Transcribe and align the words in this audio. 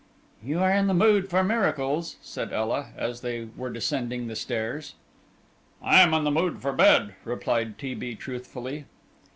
"You 0.43 0.57
are 0.61 0.71
in 0.73 0.87
the 0.87 0.95
mood 0.95 1.29
for 1.29 1.43
miracles," 1.43 2.15
said 2.23 2.51
Ela, 2.51 2.87
as 2.97 3.21
they 3.21 3.49
were 3.55 3.69
descending 3.69 4.25
the 4.25 4.35
stairs. 4.35 4.95
"I 5.79 6.01
am 6.01 6.11
in 6.15 6.23
the 6.23 6.31
mood 6.31 6.59
for 6.59 6.73
bed," 6.73 7.13
replied 7.23 7.77
T. 7.77 7.93
B. 7.93 8.15
truthfully. 8.15 8.85